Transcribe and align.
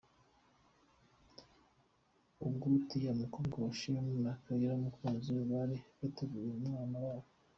Ubwo 2.45 2.67
Tia 2.87 3.09
umukobwa 3.15 3.55
wa 3.63 3.71
Shem 3.79 4.05
na 4.23 4.31
Kelly 4.41 4.65
n'umukunzi 4.69 5.27
we 5.35 5.43
bari 5.51 5.75
biteguye 5.99 6.49
umwana 6.57 6.97
wabo. 7.05 7.27